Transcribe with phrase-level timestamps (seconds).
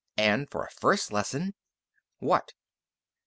[0.17, 1.53] And for a first lesson"
[2.17, 2.53] "What?"